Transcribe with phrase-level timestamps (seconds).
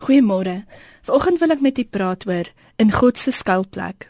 [0.00, 0.64] Goeiemôre.
[1.04, 2.48] Vanoggend wil ek met u praat oor
[2.80, 4.06] in God se skuilplek.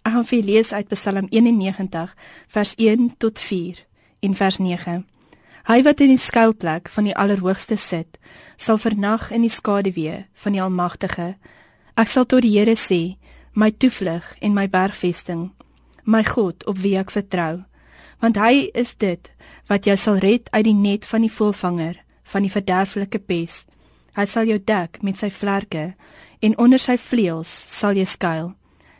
[0.00, 2.14] Ek gaan vir lees uit Psalm 91
[2.54, 3.82] vers 1 tot 4
[4.24, 4.94] en vers 9.
[5.68, 8.16] Hy wat in die skuilplek van die Allerhoogste sit,
[8.56, 11.34] sal vernag in die skaduwee van die Almagtige.
[11.92, 13.18] Ek sal tot die Here sê,
[13.52, 15.50] my toevlug en my bergvesting,
[16.08, 17.66] my God op wie ek vertrou,
[18.24, 19.28] want hy is dit
[19.68, 22.00] wat jou sal red uit die net van die volvanger,
[22.32, 23.66] van die verderflike pes.
[24.14, 25.94] Hy sal jou dek met sy vlerke
[26.40, 28.52] en onder sy vleuels sal jy skuil.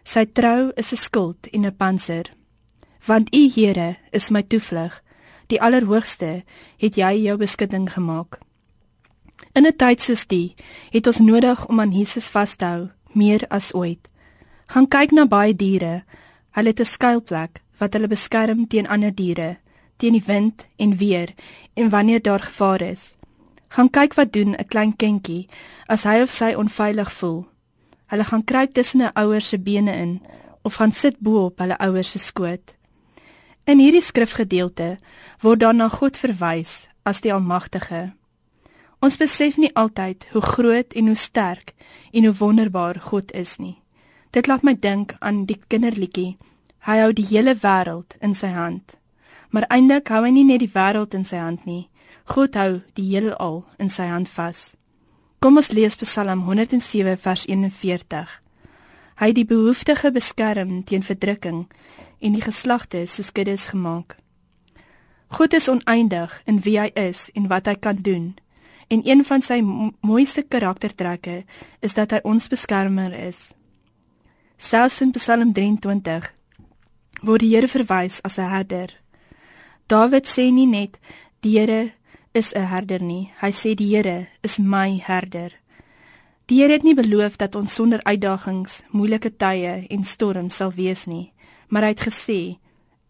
[0.05, 2.30] Sy trou is 'n skild en 'n panser.
[3.07, 5.02] Want U Here is my toevlug.
[5.47, 6.43] Die Allerhoogste
[6.79, 8.38] het jy jou beskutting gemaak.
[9.52, 10.55] In 'n tyd soos die
[10.91, 14.09] het ons nodig om aan Jesus vas te hou meer as ooit.
[14.66, 16.05] Gaan kyk na baie diere.
[16.51, 19.59] Hulle het 'n skuilplek wat hulle beskerm teen ander diere,
[19.96, 21.35] teen die wind en weer
[21.74, 23.16] en wanneer daar gevaar is.
[23.74, 25.48] Gaan kyk wat doen 'n klein kindjie
[25.87, 27.46] as hy of sy onveilig voel.
[28.06, 30.23] Hulle gaan kruip tussen 'n ouer se bene in
[30.62, 32.74] of gaan sit bo op hulle ouer se skoot.
[33.65, 34.99] In hierdie skrifgedeelte
[35.40, 38.12] word dan na God verwys as die Almagtige.
[39.01, 41.74] Ons besef nie altyd hoe groot en hoe sterk
[42.12, 43.82] en hoe wonderbaar God is nie.
[44.30, 46.37] Dit laat my dink aan die kinderliedjie.
[46.79, 48.96] Hy hou die hele wêreld in sy hand.
[49.55, 51.85] Maar eintlik hou hy nie net die wêreld in sy hand nie.
[52.35, 54.73] God hou die heelal in sy hand vas.
[55.38, 58.33] Kom ons lees Psalm 107 vers 41.
[59.21, 61.69] Hy die behoeftige beskerm teen verdrukking
[62.19, 64.16] en die geslagte soos kuddes gemaak.
[65.38, 68.33] God is oneindig in wie hy is en wat hy kan doen.
[68.91, 71.44] En een van sy mooiste karaktertrekke
[71.78, 73.53] is dat hy ons beskermer is.
[74.59, 76.33] Selfs in Psalm 23
[77.22, 79.03] word die Here verwys as 'n herder.
[79.87, 80.97] Dawid sê nie net
[81.43, 81.93] die Here
[82.32, 83.31] is 'n herder nie.
[83.41, 85.53] Hy sê die Here is my herder.
[86.47, 91.06] Die Here het nie beloof dat ons sonder uitdagings, moeilike tye en storms sal wees
[91.06, 91.32] nie,
[91.69, 92.59] maar hy het gesê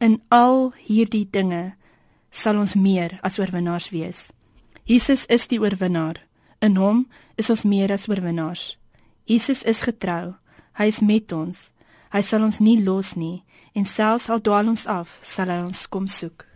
[0.01, 1.75] in al hierdie dinge
[2.31, 4.33] sal ons meer as oorwinnaars wees.
[4.85, 6.19] Jesus is die oorwinnaar.
[6.61, 7.07] In hom
[7.37, 8.77] is ons meer as oorwinnaars.
[9.25, 10.35] Jesus is getrou.
[10.75, 11.71] Hy is met ons.
[12.13, 15.87] Hy sal ons nie los nie en selfs al dwaal ons af, sal hy ons
[15.87, 16.54] kom soek.